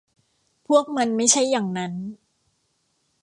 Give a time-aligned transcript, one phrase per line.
[0.67, 1.93] พวกมันไม่ใช่อย่างนั้น